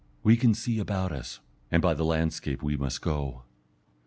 [0.23, 3.43] We can see about us, and by the landscape we must go.